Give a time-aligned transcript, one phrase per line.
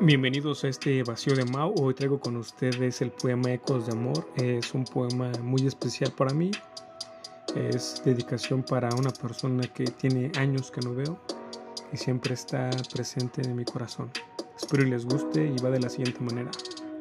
[0.00, 1.72] Bienvenidos a este vacío de Mao.
[1.80, 4.28] Hoy traigo con ustedes el poema Ecos de Amor.
[4.34, 6.50] Es un poema muy especial para mí.
[7.54, 11.16] Es dedicación para una persona que tiene años que no veo
[11.92, 14.10] y siempre está presente en mi corazón.
[14.56, 16.50] Espero y les guste y va de la siguiente manera.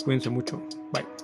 [0.05, 0.62] Cuídense mucho.
[0.91, 1.23] Bye.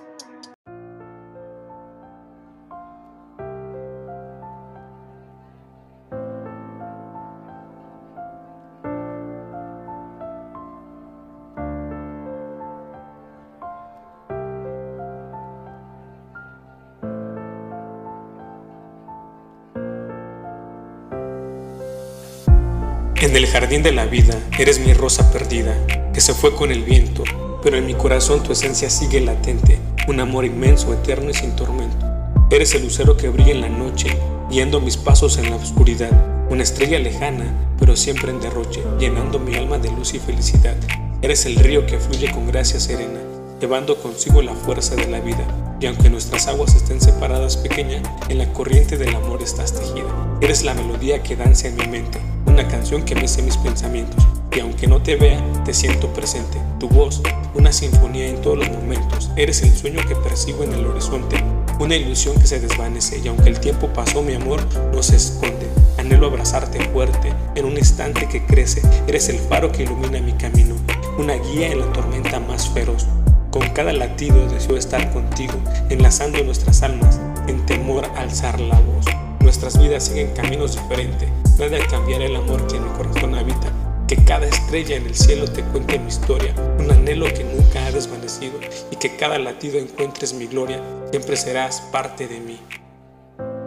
[23.20, 25.76] En el jardín de la vida eres mi rosa perdida,
[26.14, 27.22] que se fue con el viento,
[27.62, 32.06] pero en mi corazón tu esencia sigue latente, un amor inmenso, eterno y sin tormento.
[32.50, 34.16] Eres el lucero que brilla en la noche,
[34.50, 36.10] guiando mis pasos en la oscuridad,
[36.48, 37.44] una estrella lejana,
[37.78, 40.76] pero siempre en derroche, llenando mi alma de luz y felicidad.
[41.20, 43.20] Eres el río que fluye con gracia serena,
[43.60, 45.46] llevando consigo la fuerza de la vida,
[45.80, 50.08] y aunque nuestras aguas estén separadas pequeña, en la corriente del amor estás tejida.
[50.40, 54.26] Eres la melodía que danza en mi mente, una canción que mece mis pensamientos.
[54.52, 56.58] Y aunque no te vea, te siento presente.
[56.80, 57.22] Tu voz,
[57.54, 59.30] una sinfonía en todos los momentos.
[59.36, 61.36] Eres el sueño que persigo en el horizonte,
[61.78, 63.20] una ilusión que se desvanece.
[63.22, 64.60] Y aunque el tiempo pasó, mi amor
[64.92, 65.68] no se esconde.
[65.98, 68.82] Anhelo abrazarte fuerte, en un instante que crece.
[69.06, 70.74] Eres el faro que ilumina mi camino,
[71.18, 73.06] una guía en la tormenta más feroz.
[73.50, 75.54] Con cada latido deseo estar contigo,
[75.88, 79.06] enlazando nuestras almas, en temor alzar la voz.
[79.40, 83.72] Nuestras vidas siguen caminos diferentes, nada cambiar el amor que en mi corazón habita.
[84.06, 87.90] Que cada estrella en el cielo te cuente mi historia, un anhelo que nunca ha
[87.90, 88.54] desvanecido
[88.92, 92.60] y que cada latido encuentres mi gloria, siempre serás parte de mí.